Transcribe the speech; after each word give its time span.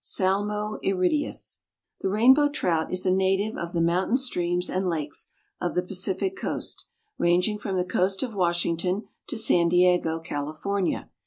(Salmo 0.03 0.79
irideus.) 0.83 1.59
The 1.99 2.09
rainbow 2.09 2.49
trout 2.49 2.91
is 2.91 3.05
a 3.05 3.11
native 3.11 3.55
of 3.55 3.71
the 3.73 3.81
mountain 3.81 4.17
streams 4.17 4.67
and 4.67 4.89
lakes 4.89 5.27
of 5.59 5.75
the 5.75 5.83
Pacific 5.83 6.35
coast, 6.35 6.87
ranging 7.19 7.59
from 7.59 7.75
the 7.77 7.85
coast 7.85 8.23
of 8.23 8.33
Washington 8.33 9.03
to 9.27 9.37
San 9.37 9.69
Diego, 9.69 10.17
California. 10.17 11.11